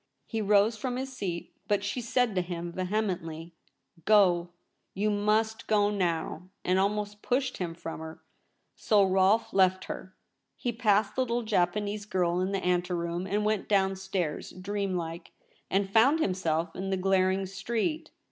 [0.25, 3.53] He rose from his seat; but she said to him vehemently:'
[4.05, 4.49] Go!
[4.95, 8.19] you must go now,' and almost pushed him from her.
[8.75, 10.15] So Rolfe left her;
[10.57, 15.33] he passed the little Japanese girl in the ante room and went downstairs dreamlike,
[15.69, 18.09] and found himself in the glaring street.